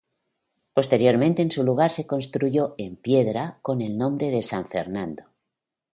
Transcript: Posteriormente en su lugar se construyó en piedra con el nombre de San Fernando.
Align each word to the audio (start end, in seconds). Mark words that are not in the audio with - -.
Posteriormente 0.73 1.43
en 1.43 1.51
su 1.51 1.61
lugar 1.63 1.91
se 1.91 2.07
construyó 2.07 2.73
en 2.79 2.95
piedra 2.95 3.59
con 3.61 3.81
el 3.81 3.99
nombre 3.99 4.31
de 4.31 4.41
San 4.41 4.65
Fernando. 4.67 5.25